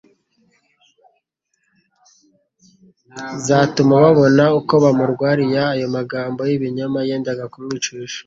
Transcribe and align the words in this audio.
zatuma 3.45 3.93
babona 4.03 4.43
uko 4.59 4.73
bamurwariya, 4.83 5.63
ayo 5.75 5.87
magambo 5.95 6.39
y'ibinyoma 6.49 6.99
yendaga 7.07 7.43
kumwicisha, 7.53 8.19